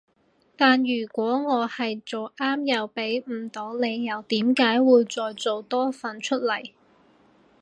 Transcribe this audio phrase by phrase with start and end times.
[0.55, 6.71] 但如果我係做啱又畀唔到理由點解會再做多份出嚟